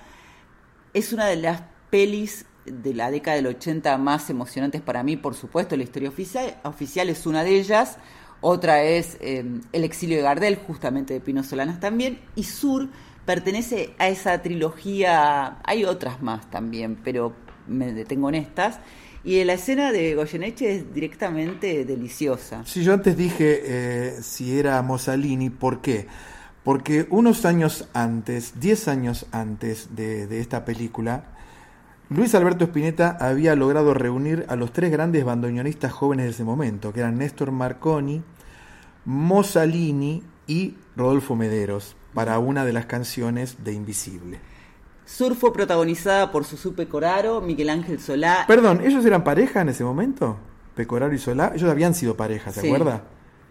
Es 0.94 1.14
una 1.14 1.26
de 1.26 1.38
las 1.38 1.64
pelis 1.90 2.46
de 2.66 2.94
la 2.94 3.10
década 3.12 3.38
del 3.38 3.48
80 3.48 3.98
más 3.98 4.30
emocionantes 4.30 4.82
para 4.82 5.04
mí, 5.04 5.16
por 5.16 5.34
supuesto. 5.34 5.78
La 5.78 5.84
historia 5.84 6.10
oficial, 6.10 6.58
oficial 6.64 7.08
es 7.10 7.26
una 7.26 7.46
de 7.46 7.58
ellas. 7.58 7.98
Otra 8.42 8.84
es 8.84 9.18
eh, 9.22 9.46
El 9.72 9.84
exilio 9.86 10.18
de 10.18 10.24
Gardel, 10.24 10.58
justamente 10.58 11.14
de 11.14 11.22
Pino 11.22 11.44
Solanas 11.44 11.80
también. 11.80 12.20
Y 12.36 12.44
Sur 12.44 12.90
pertenece 13.26 13.96
a 14.00 14.10
esa 14.10 14.42
trilogía, 14.42 15.60
hay 15.64 15.86
otras 15.86 16.22
más 16.22 16.50
también, 16.50 16.98
pero 17.04 17.47
me 17.68 17.94
detengo 17.94 18.30
en 18.30 18.36
estas. 18.36 18.80
Y 19.24 19.44
la 19.44 19.54
escena 19.54 19.92
de 19.92 20.16
Goyeneche 20.16 20.74
es 20.74 20.94
directamente 20.94 21.84
deliciosa. 21.84 22.64
Sí, 22.66 22.84
yo 22.84 22.94
antes 22.94 23.18
dije 23.18 23.62
eh, 23.66 24.18
si 24.22 24.58
era 24.58 24.82
Mussolini, 24.82 25.50
¿por 25.50 25.82
qué? 25.82 26.08
Porque 26.64 27.08
unos 27.10 27.46
años 27.46 27.88
antes, 27.94 28.60
10 28.60 28.88
años 28.90 29.26
antes 29.32 29.96
de, 29.96 30.40
esta 30.40 30.66
película, 30.66 31.24
Luis 32.10 32.36
Alberto 32.36 32.66
Spinetta 32.66 33.18
había 33.20 33.56
logrado 33.56 33.94
reunir 33.94 34.46
a 34.50 34.56
los 34.56 34.74
tres 34.74 34.92
grandes 34.92 35.24
bandoneonistas 35.24 35.92
jóvenes 35.92 36.26
de 36.26 36.32
ese 36.32 36.44
momento, 36.44 36.92
que 36.92 37.00
eran 37.00 37.18
Néstor 37.18 37.52
Marconi, 37.52 38.22
Mussolini 39.06 40.24
y 40.46 40.76
Rodolfo 40.96 41.36
Mederos, 41.36 41.96
para 42.14 42.38
una 42.40 42.66
de 42.66 42.74
las 42.74 42.86
canciones 42.86 43.64
de 43.64 43.72
Invisible. 43.74 44.40
Sur 45.08 45.36
fue 45.36 45.54
protagonizada 45.54 46.32
por 46.34 46.44
Susu 46.44 46.74
Pecoraro, 46.76 47.40
Miguel 47.40 47.70
Ángel 47.70 48.00
Solá. 48.02 48.44
Perdón, 48.46 48.82
¿ellos 48.84 49.06
eran 49.06 49.24
pareja 49.24 49.62
en 49.62 49.70
ese 49.70 49.86
momento? 49.86 50.38
Pecoraro 50.76 51.14
y 51.16 51.18
Solá, 51.18 51.54
ellos 51.56 51.70
habían 51.70 51.94
sido 51.96 52.18
pareja, 52.18 52.52
¿se 52.52 52.60
Sí. 52.60 52.68
acuerda? 52.68 53.04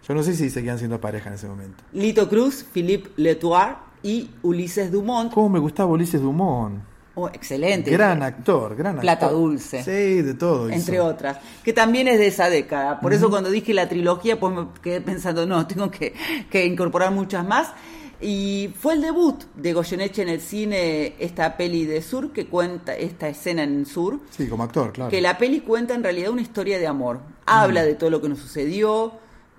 Yo 0.07 0.13
no 0.13 0.21
sé 0.21 0.35
si 0.35 0.51
seguían 0.51 0.77
siendo 0.77 1.01
pareja 1.01 1.29
en 1.29 1.35
ese 1.35 1.47
momento. 1.47 1.83
Lito 1.93 2.29
Cruz, 2.29 2.63
Philippe 2.71 3.09
Letoir 3.17 3.75
y 4.03 4.29
Ulises 4.43 4.91
Dumont. 4.91 5.33
¿Cómo 5.33 5.49
me 5.49 5.57
gustaba 5.59 5.91
Ulises 5.91 6.21
Dumont? 6.21 6.79
Oh, 7.15 7.27
excelente. 7.29 7.89
Gran 7.89 8.21
actor, 8.21 8.75
gran 8.75 8.91
actor. 8.91 9.01
Plata 9.01 9.29
Dulce. 9.31 9.81
Sí, 9.83 10.21
de 10.21 10.35
todo. 10.35 10.69
Entre 10.69 10.97
hizo. 10.97 11.05
otras, 11.07 11.39
que 11.63 11.73
también 11.73 12.07
es 12.07 12.19
de 12.19 12.27
esa 12.27 12.47
década. 12.51 12.99
Por 12.99 13.11
eso 13.11 13.31
cuando 13.31 13.49
dije 13.49 13.73
la 13.73 13.89
trilogía, 13.89 14.39
pues 14.39 14.53
me 14.53 14.67
quedé 14.83 15.01
pensando, 15.01 15.47
no, 15.47 15.65
tengo 15.65 15.89
que, 15.89 16.13
que 16.51 16.67
incorporar 16.67 17.11
muchas 17.11 17.43
más. 17.45 17.73
Y 18.19 18.73
fue 18.79 18.95
el 18.95 19.01
debut 19.01 19.43
de 19.55 19.73
Goyeneche 19.73 20.23
en 20.23 20.29
el 20.29 20.41
cine, 20.41 21.13
esta 21.19 21.55
peli 21.55 21.85
de 21.85 22.01
Sur, 22.01 22.31
que 22.33 22.47
cuenta 22.47 22.95
esta 22.95 23.27
escena 23.29 23.63
en 23.63 23.85
Sur, 23.85 24.19
Sí, 24.31 24.47
como 24.47 24.63
actor, 24.63 24.91
claro. 24.91 25.11
que 25.11 25.21
la 25.21 25.37
peli 25.37 25.59
cuenta 25.61 25.93
en 25.93 26.03
realidad 26.03 26.31
una 26.31 26.41
historia 26.41 26.79
de 26.79 26.87
amor. 26.87 27.19
Habla 27.45 27.83
de 27.83 27.93
todo 27.95 28.09
lo 28.09 28.19
que 28.21 28.27
nos 28.29 28.39
sucedió, 28.39 29.13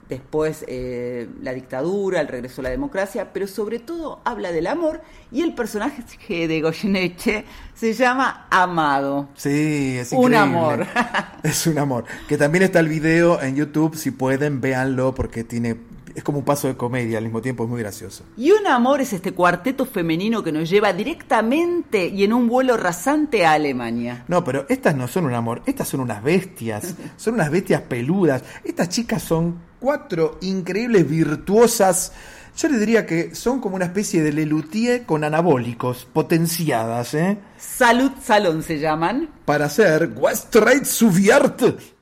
después 0.09 0.65
eh, 0.69 1.29
la 1.43 1.53
dictadura, 1.53 2.21
el 2.21 2.29
regreso 2.29 2.61
a 2.63 2.65
la 2.65 2.71
democracia, 2.71 3.31
pero 3.33 3.47
sobre 3.47 3.79
todo 3.79 4.21
habla 4.25 4.51
del 4.53 4.67
amor 4.67 5.03
y 5.31 5.43
el 5.43 5.55
personaje 5.55 6.03
de 6.49 6.61
Goyeneche 6.61 7.45
se 7.75 7.93
llama 7.93 8.47
Amado. 8.51 9.29
Sí, 9.37 9.97
es 9.99 10.11
Un 10.13 10.19
increíble. 10.33 10.37
amor. 10.39 10.87
es 11.43 11.67
un 11.67 11.79
amor. 11.79 12.05
Que 12.27 12.37
también 12.39 12.65
está 12.65 12.81
el 12.81 12.89
video 12.89 13.41
en 13.41 13.55
YouTube, 13.57 13.95
si 13.97 14.11
pueden, 14.11 14.61
véanlo 14.61 15.15
porque 15.15 15.45
tiene 15.45 15.77
es 16.19 16.25
como 16.25 16.39
un 16.39 16.45
paso 16.45 16.67
de 16.67 16.77
comedia 16.77 17.19
al 17.19 17.25
mismo 17.25 17.41
tiempo, 17.41 17.63
es 17.63 17.71
muy 17.71 17.81
gracioso. 17.81 18.25
Y 18.37 18.51
un 18.51 18.67
amor 18.67 19.01
es 19.01 19.13
este 19.13 19.33
cuarteto 19.33 19.87
femenino 19.87 20.43
que 20.43 20.51
nos 20.51 20.69
lleva 20.69 20.93
directamente 20.93 22.09
y 22.09 22.25
en 22.25 22.33
un 22.33 22.49
vuelo 22.49 22.77
rasante 22.77 23.47
a 23.47 23.53
Alemania. 23.53 24.25
No, 24.27 24.43
pero 24.43 24.67
estas 24.69 24.97
no 24.97 25.07
son 25.07 25.27
un 25.27 25.35
amor, 25.35 25.63
estas 25.67 25.87
son 25.87 26.01
unas 26.01 26.21
bestias, 26.23 26.97
son 27.17 27.35
unas 27.35 27.53
bestias 27.53 27.83
peludas. 27.83 28.43
Estas 28.65 28.89
chicas 28.89 29.23
son 29.23 29.61
cuatro 29.79 30.39
increíbles 30.41 31.09
virtuosas. 31.09 32.13
Yo 32.57 32.69
le 32.69 32.79
diría 32.79 33.07
que 33.07 33.37
son 33.37 33.61
como 33.61 33.77
una 33.77 33.85
especie 33.85 34.21
de 34.21 34.33
Lelutier 34.33 35.07
con 35.07 35.23
anabólicos, 35.23 36.05
potenciadas, 36.13 37.15
¿eh? 37.15 37.39
Salud 37.59 38.11
Salón 38.21 38.65
se 38.65 38.81
llaman. 38.81 39.31
Para 39.45 39.67
hacer 39.67 40.13
Westreit 40.17 40.85
Suviert. 40.85 41.98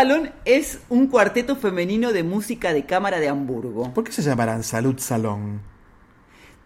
Salón 0.00 0.30
es 0.46 0.78
un 0.88 1.08
cuarteto 1.08 1.56
femenino 1.56 2.10
de 2.14 2.22
música 2.22 2.72
de 2.72 2.86
cámara 2.86 3.20
de 3.20 3.28
Hamburgo. 3.28 3.92
¿Por 3.92 4.02
qué 4.02 4.12
se 4.12 4.22
llamarán 4.22 4.62
Salud 4.62 4.98
Salón? 4.98 5.60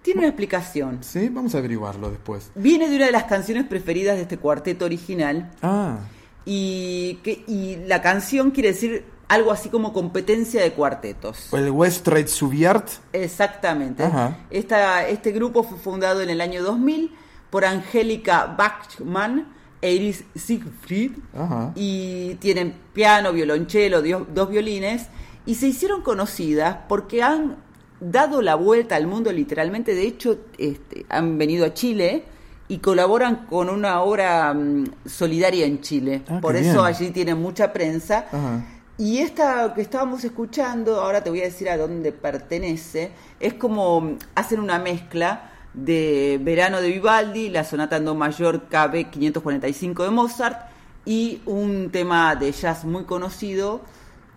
Tiene 0.02 0.20
una 0.20 0.28
explicación. 0.28 0.98
Sí, 1.02 1.28
vamos 1.30 1.52
a 1.56 1.58
averiguarlo 1.58 2.10
después. 2.10 2.52
Viene 2.54 2.88
de 2.88 2.94
una 2.94 3.06
de 3.06 3.10
las 3.10 3.24
canciones 3.24 3.64
preferidas 3.64 4.14
de 4.14 4.22
este 4.22 4.38
cuarteto 4.38 4.84
original 4.84 5.50
Ah, 5.62 5.96
y, 6.44 7.14
que, 7.24 7.42
y 7.48 7.78
la 7.88 8.00
canción 8.02 8.52
quiere 8.52 8.68
decir 8.68 9.04
algo 9.26 9.50
así 9.50 9.68
como 9.68 9.92
competencia 9.92 10.62
de 10.62 10.70
cuartetos. 10.72 11.52
el 11.54 11.70
West 11.72 12.04
Trade 12.04 12.28
Subiart. 12.28 12.88
Exactamente. 13.12 14.04
Ajá. 14.04 14.38
Esta, 14.50 15.08
este 15.08 15.32
grupo 15.32 15.64
fue 15.64 15.76
fundado 15.78 16.20
en 16.22 16.30
el 16.30 16.40
año 16.40 16.62
2000 16.62 17.10
por 17.50 17.64
Angélica 17.64 18.46
Bachmann 18.56 19.48
Iris 19.84 20.24
Siegfried 20.34 21.12
Ajá. 21.36 21.72
y 21.74 22.34
tienen 22.36 22.74
piano, 22.92 23.32
violonchelo, 23.32 24.02
dos 24.02 24.50
violines 24.50 25.06
y 25.46 25.54
se 25.56 25.68
hicieron 25.68 26.02
conocidas 26.02 26.78
porque 26.88 27.22
han 27.22 27.56
dado 28.00 28.42
la 28.42 28.54
vuelta 28.54 28.96
al 28.96 29.06
mundo 29.06 29.32
literalmente. 29.32 29.94
De 29.94 30.06
hecho, 30.06 30.38
este, 30.58 31.06
han 31.08 31.38
venido 31.38 31.64
a 31.64 31.74
Chile 31.74 32.24
y 32.68 32.78
colaboran 32.78 33.46
con 33.46 33.68
una 33.68 34.00
obra 34.02 34.52
mm, 34.54 34.84
solidaria 35.06 35.66
en 35.66 35.80
Chile. 35.80 36.22
Ah, 36.28 36.40
Por 36.40 36.56
eso 36.56 36.82
bien. 36.82 36.84
allí 36.86 37.10
tienen 37.10 37.40
mucha 37.40 37.72
prensa. 37.72 38.26
Ajá. 38.32 38.64
Y 38.96 39.18
esta 39.18 39.74
que 39.74 39.80
estábamos 39.80 40.22
escuchando, 40.24 41.00
ahora 41.00 41.24
te 41.24 41.28
voy 41.28 41.40
a 41.40 41.44
decir 41.44 41.68
a 41.68 41.76
dónde 41.76 42.12
pertenece, 42.12 43.10
es 43.40 43.54
como 43.54 44.00
mm, 44.00 44.18
hacen 44.34 44.60
una 44.60 44.78
mezcla 44.78 45.50
de 45.74 46.40
Verano 46.42 46.80
de 46.80 46.88
Vivaldi, 46.88 47.50
la 47.50 47.64
sonata 47.64 47.96
en 47.96 48.04
do 48.04 48.14
mayor 48.14 48.62
KB 48.70 49.10
545 49.10 50.04
de 50.04 50.10
Mozart 50.10 50.70
y 51.04 51.42
un 51.46 51.90
tema 51.90 52.34
de 52.36 52.52
jazz 52.52 52.84
muy 52.84 53.04
conocido, 53.04 53.82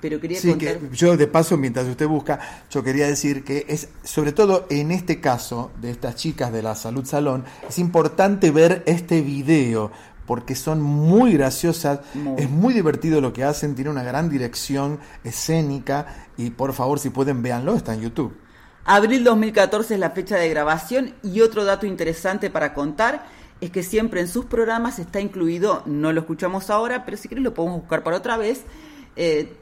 pero 0.02 0.20
quería 0.20 0.40
Sí, 0.40 0.50
contar... 0.50 0.78
que 0.80 0.96
yo 0.96 1.16
de 1.16 1.28
paso, 1.28 1.56
mientras 1.58 1.88
usted 1.88 2.08
busca, 2.08 2.40
yo 2.70 2.84
quería 2.84 3.08
decir 3.08 3.44
que 3.44 3.66
es, 3.70 3.90
sobre 4.04 4.32
todo 4.32 4.66
en 4.70 4.92
este 4.92 5.22
caso 5.22 5.72
de 5.80 5.92
estas 5.92 6.16
chicas 6.16 6.52
de 6.52 6.62
la 6.64 6.76
Salud 6.76 7.06
Salón, 7.06 7.46
es 7.68 7.80
importante 7.80 8.52
ver 8.52 8.84
este 8.86 9.22
video 9.22 9.92
porque 10.26 10.56
son 10.56 10.82
muy 10.82 11.34
graciosas, 11.34 12.02
Muy. 12.14 12.42
es 12.42 12.50
muy 12.50 12.74
divertido 12.74 13.22
lo 13.22 13.32
que 13.32 13.46
hacen, 13.46 13.76
tiene 13.76 13.90
una 13.92 14.04
gran 14.04 14.30
dirección 14.30 15.00
escénica 15.24 16.28
y 16.36 16.50
por 16.50 16.74
favor 16.74 17.00
si 17.00 17.10
pueden 17.12 17.42
véanlo, 17.42 17.76
está 17.76 17.94
en 17.94 18.02
YouTube. 18.02 18.36
Abril 18.90 19.26
2014 19.26 19.96
es 19.96 20.00
la 20.00 20.12
fecha 20.12 20.38
de 20.38 20.48
grabación 20.48 21.14
y 21.22 21.42
otro 21.42 21.66
dato 21.66 21.86
interesante 21.86 22.50
para 22.50 22.74
contar 22.74 23.26
es 23.60 23.70
que 23.70 23.84
siempre 23.84 24.22
en 24.22 24.30
sus 24.30 24.46
programas 24.46 24.98
está 24.98 25.20
incluido, 25.20 25.84
no 25.86 26.14
lo 26.14 26.22
escuchamos 26.22 26.70
ahora, 26.70 27.04
pero 27.04 27.18
si 27.18 27.28
quieres 27.28 27.44
lo 27.44 27.54
podemos 27.54 27.82
buscar 27.82 28.02
para 28.02 28.16
otra 28.16 28.38
vez, 28.38 28.64
eh, 29.18 29.58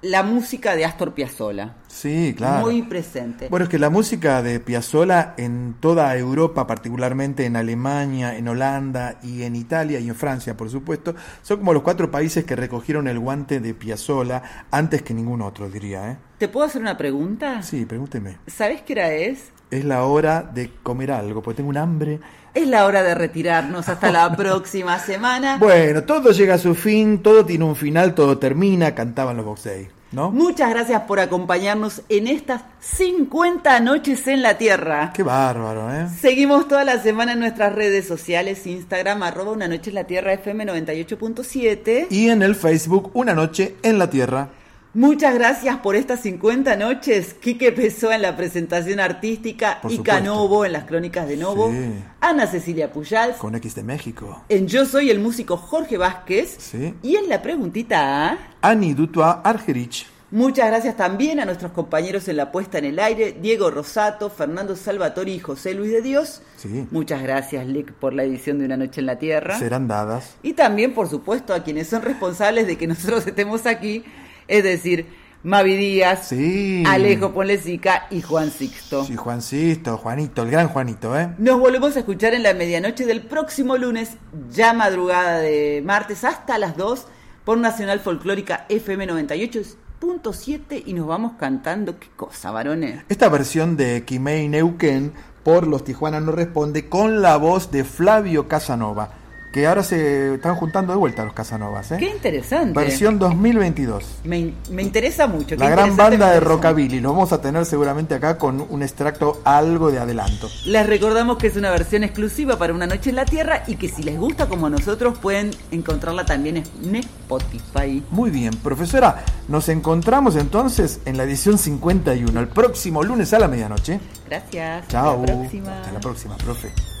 la 0.00 0.22
música 0.22 0.74
de 0.76 0.86
Astor 0.86 1.12
Piazzolla. 1.12 1.74
Sí, 1.92 2.34
claro. 2.34 2.62
Muy 2.62 2.82
presente. 2.82 3.48
Bueno, 3.48 3.64
es 3.64 3.68
que 3.68 3.78
la 3.78 3.90
música 3.90 4.42
de 4.42 4.60
Piazzolla 4.60 5.34
en 5.36 5.76
toda 5.78 6.16
Europa, 6.16 6.66
particularmente 6.66 7.44
en 7.44 7.54
Alemania, 7.54 8.34
en 8.34 8.48
Holanda 8.48 9.18
y 9.22 9.42
en 9.42 9.54
Italia 9.54 10.00
y 10.00 10.08
en 10.08 10.14
Francia, 10.14 10.56
por 10.56 10.70
supuesto, 10.70 11.14
son 11.42 11.58
como 11.58 11.74
los 11.74 11.82
cuatro 11.82 12.10
países 12.10 12.44
que 12.44 12.56
recogieron 12.56 13.08
el 13.08 13.18
guante 13.18 13.60
de 13.60 13.74
Piazzolla 13.74 14.42
antes 14.70 15.02
que 15.02 15.12
ningún 15.12 15.42
otro, 15.42 15.68
diría. 15.68 16.12
¿eh? 16.12 16.16
¿Te 16.38 16.48
puedo 16.48 16.66
hacer 16.66 16.80
una 16.80 16.96
pregunta? 16.96 17.62
Sí, 17.62 17.84
pregúnteme. 17.84 18.38
¿Sabes 18.46 18.80
qué 18.80 18.94
hora 18.94 19.12
es? 19.12 19.52
Es 19.70 19.84
la 19.84 20.04
hora 20.04 20.42
de 20.42 20.70
comer 20.82 21.12
algo, 21.12 21.42
porque 21.42 21.58
tengo 21.58 21.68
un 21.68 21.76
hambre. 21.76 22.20
Es 22.54 22.66
la 22.68 22.86
hora 22.86 23.02
de 23.02 23.14
retirarnos 23.14 23.90
hasta 23.90 24.10
la 24.10 24.34
próxima 24.36 24.98
semana. 24.98 25.58
Bueno, 25.58 26.04
todo 26.04 26.30
llega 26.32 26.54
a 26.54 26.58
su 26.58 26.74
fin, 26.74 27.22
todo 27.22 27.44
tiene 27.44 27.64
un 27.64 27.76
final, 27.76 28.14
todo 28.14 28.38
termina, 28.38 28.94
cantaban 28.94 29.36
los 29.36 29.44
Box 29.44 29.64
Day, 29.64 29.88
¿no? 30.12 30.30
Muchas 30.30 30.70
gracias 30.70 31.02
por 31.02 31.20
acompañarnos 31.20 32.02
en 32.08 32.26
estas 32.26 32.62
50 32.80 33.80
noches 33.80 34.26
en 34.26 34.42
la 34.42 34.58
Tierra. 34.58 35.12
Qué 35.14 35.22
bárbaro, 35.22 35.92
¿eh? 35.92 36.08
Seguimos 36.20 36.68
toda 36.68 36.84
la 36.84 37.02
semana 37.02 37.32
en 37.32 37.40
nuestras 37.40 37.74
redes 37.74 38.06
sociales, 38.06 38.66
Instagram, 38.66 39.22
arroba 39.22 39.52
una 39.52 39.68
noche 39.68 39.90
en 39.90 39.94
la 39.94 40.04
Tierra 40.04 40.32
FM 40.34 40.66
98.7. 40.66 42.06
Y 42.10 42.28
en 42.28 42.42
el 42.42 42.54
Facebook, 42.54 43.10
Una 43.14 43.34
Noche 43.34 43.76
en 43.82 43.98
la 43.98 44.10
Tierra. 44.10 44.50
Muchas 44.94 45.34
gracias 45.34 45.78
por 45.78 45.96
estas 45.96 46.20
50 46.20 46.76
noches. 46.76 47.32
Quique 47.32 47.72
Pesó 47.72 48.12
en 48.12 48.20
la 48.20 48.36
presentación 48.36 49.00
artística 49.00 49.78
Por 49.80 49.90
y 49.90 49.96
supuesto. 49.96 50.18
Canovo 50.18 50.66
en 50.66 50.72
las 50.72 50.84
crónicas 50.84 51.26
de 51.26 51.38
Novo. 51.38 51.70
Sí. 51.70 51.94
Ana 52.20 52.46
Cecilia 52.46 52.92
Pujals. 52.92 53.36
Con 53.38 53.54
X 53.54 53.74
de 53.74 53.84
México. 53.84 54.44
En 54.50 54.66
Yo 54.66 54.84
Soy 54.84 55.08
el 55.08 55.18
músico 55.18 55.56
Jorge 55.56 55.96
Vázquez. 55.96 56.56
Sí. 56.58 56.94
Y 57.02 57.16
en 57.16 57.30
la 57.30 57.40
preguntita 57.40 58.32
A. 58.32 58.38
Ani 58.60 58.92
Dutua 58.92 59.40
Argerich. 59.42 60.06
Muchas 60.30 60.66
gracias 60.66 60.96
también 60.96 61.40
a 61.40 61.44
nuestros 61.44 61.72
compañeros 61.72 62.26
en 62.28 62.38
la 62.38 62.52
puesta 62.52 62.78
en 62.78 62.86
el 62.86 62.98
aire, 62.98 63.36
Diego 63.38 63.70
Rosato, 63.70 64.30
Fernando 64.30 64.76
Salvatori 64.76 65.32
y 65.32 65.38
José 65.38 65.74
Luis 65.74 65.92
de 65.92 66.00
Dios. 66.00 66.40
Sí. 66.56 66.86
Muchas 66.90 67.22
gracias, 67.22 67.66
Lick, 67.66 67.92
por 67.92 68.14
la 68.14 68.24
edición 68.24 68.58
de 68.58 68.64
Una 68.64 68.78
Noche 68.78 69.00
en 69.00 69.06
la 69.06 69.18
Tierra. 69.18 69.58
Serán 69.58 69.88
dadas. 69.88 70.36
Y 70.42 70.54
también, 70.54 70.94
por 70.94 71.10
supuesto, 71.10 71.52
a 71.52 71.62
quienes 71.62 71.88
son 71.88 72.00
responsables 72.00 72.66
de 72.66 72.78
que 72.78 72.86
nosotros 72.86 73.26
estemos 73.26 73.66
aquí, 73.66 74.04
es 74.52 74.62
decir, 74.64 75.06
Mavi 75.42 75.76
Díaz, 75.76 76.28
Sí. 76.28 76.84
Alejo 76.86 77.32
Ponlecica 77.32 78.06
y 78.10 78.20
Juan 78.20 78.50
Sixto. 78.50 79.04
Sí, 79.04 79.16
Juancito, 79.16 79.96
Juanito, 79.96 80.42
el 80.42 80.50
gran 80.50 80.68
Juanito, 80.68 81.18
¿eh? 81.18 81.30
Nos 81.38 81.58
volvemos 81.58 81.96
a 81.96 82.00
escuchar 82.00 82.34
en 82.34 82.42
la 82.42 82.52
medianoche 82.52 83.06
del 83.06 83.22
próximo 83.22 83.76
lunes, 83.78 84.10
ya 84.52 84.72
madrugada 84.74 85.38
de 85.38 85.82
martes 85.84 86.22
hasta 86.24 86.58
las 86.58 86.76
2, 86.76 87.06
por 87.44 87.56
Nacional 87.58 87.98
Folclórica 88.00 88.66
FM 88.68 89.08
98.7 89.08 90.82
y 90.84 90.92
nos 90.92 91.06
vamos 91.06 91.32
cantando. 91.40 91.98
¿Qué 91.98 92.08
cosa, 92.14 92.50
varones? 92.50 93.02
Esta 93.08 93.28
versión 93.30 93.76
de 93.76 94.04
Kimei 94.04 94.48
Neuquén 94.48 95.12
por 95.42 95.66
Los 95.66 95.82
Tijuana 95.82 96.20
No 96.20 96.32
Responde 96.32 96.88
con 96.88 97.20
la 97.22 97.36
voz 97.36 97.70
de 97.72 97.82
Flavio 97.84 98.46
Casanova, 98.48 99.10
que 99.52 99.66
ahora 99.66 99.82
se 99.82 100.34
están 100.34 100.54
juntando 100.56 100.92
de 100.92 100.98
vuelta 100.98 101.24
los 101.24 101.34
Casanovas, 101.34 101.92
¿eh? 101.92 101.96
Qué 101.98 102.08
interesante. 102.08 102.78
Versión 102.78 103.18
2022. 103.18 104.04
Me, 104.24 104.54
me 104.70 104.82
interesa 104.82 105.26
mucho. 105.26 105.56
La 105.56 105.68
gran 105.68 105.96
banda 105.96 106.30
de 106.30 106.40
rockabilly. 106.40 107.00
Lo 107.00 107.12
vamos 107.12 107.32
a 107.32 107.40
tener 107.40 107.64
seguramente 107.66 108.14
acá 108.14 108.38
con 108.38 108.66
un 108.68 108.82
extracto 108.82 109.40
algo 109.44 109.90
de 109.90 109.98
adelanto. 109.98 110.48
Les 110.64 110.86
recordamos 110.86 111.36
que 111.36 111.48
es 111.48 111.56
una 111.56 111.70
versión 111.70 112.02
exclusiva 112.02 112.58
para 112.58 112.72
Una 112.72 112.86
Noche 112.86 113.10
en 113.10 113.16
la 113.16 113.26
Tierra 113.26 113.62
y 113.66 113.76
que 113.76 113.88
si 113.88 114.02
les 114.02 114.18
gusta 114.18 114.48
como 114.48 114.70
nosotros 114.70 115.18
pueden 115.18 115.50
encontrarla 115.70 116.24
también 116.24 116.56
en 116.56 116.96
Spotify. 116.96 118.02
Muy 118.10 118.30
bien, 118.30 118.54
profesora, 118.56 119.24
nos 119.48 119.68
encontramos 119.68 120.36
entonces 120.36 121.00
en 121.04 121.18
la 121.18 121.24
edición 121.24 121.58
51, 121.58 122.40
el 122.40 122.48
próximo 122.48 123.02
lunes 123.02 123.32
a 123.34 123.38
la 123.38 123.48
medianoche. 123.48 124.00
Gracias. 124.26 124.88
Chao. 124.88 125.20
Hasta 125.20 125.32
la 125.32 125.38
próxima. 125.38 125.80
Hasta 125.80 125.92
la 125.92 126.00
próxima, 126.00 126.36
profe. 126.38 126.91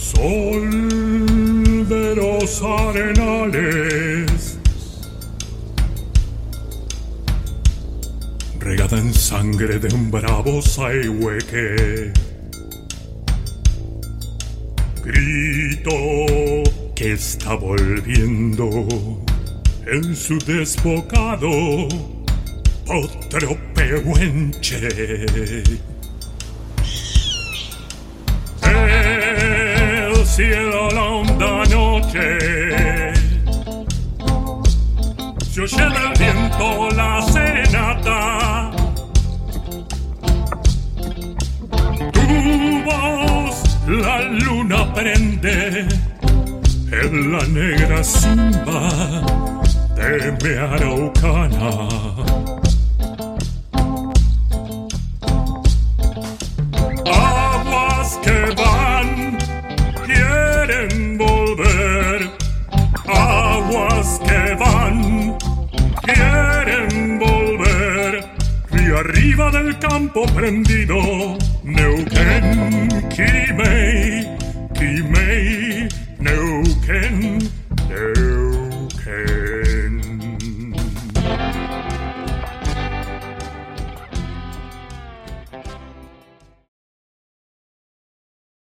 Sol 0.00 1.86
de 1.86 2.16
los 2.16 2.62
arenales, 2.62 4.58
regada 8.58 8.98
en 8.98 9.12
sangre 9.12 9.78
de 9.78 9.94
un 9.94 10.10
bravo 10.10 10.62
saihueque. 10.62 12.12
Grito 15.04 15.90
que 16.96 17.12
está 17.12 17.54
volviendo 17.54 18.70
en 19.86 20.16
su 20.16 20.38
desbocado 20.38 21.88
otro 22.88 23.58
pehuenche. 23.74 24.88
Cielo 30.40 30.88
la 30.92 31.02
honda 31.02 31.64
noche. 31.68 32.38
Se 35.50 35.60
oye 35.60 35.86
del 35.96 36.08
viento 36.18 36.88
la 36.96 37.20
serenata. 37.30 38.70
Tu 42.12 42.82
voz 42.86 43.56
la 43.86 44.16
luna 44.44 44.80
prende 44.94 45.86
en 47.02 47.32
la 47.32 47.44
negra 47.58 48.02
simba 48.02 48.88
de 49.96 50.32
mi 50.40 50.52
araucana 50.56 52.09
campo 69.78 70.24
prendido, 70.34 71.36